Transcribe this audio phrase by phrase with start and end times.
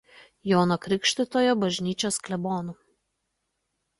[0.51, 2.75] Jono Krikštytojo bažnyčios klebonu.